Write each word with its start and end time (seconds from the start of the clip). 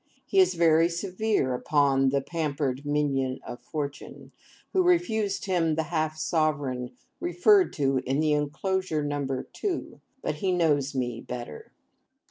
He 0.25 0.39
is 0.39 0.55
very 0.55 0.89
severe 0.89 1.53
upon 1.53 2.09
'the 2.09 2.21
pampered 2.21 2.87
minion 2.87 3.39
of 3.45 3.61
fortune,' 3.61 4.31
who 4.73 4.81
refused 4.81 5.45
him 5.45 5.75
the 5.75 5.83
half 5.93 6.17
sovereign 6.17 6.93
referred 7.19 7.71
to 7.73 7.99
in 7.99 8.19
the 8.19 8.33
enclosure 8.33 9.03
number 9.03 9.43
two—but 9.43 10.35
he 10.37 10.53
knows 10.53 10.95
me 10.95 11.21
better. 11.21 11.71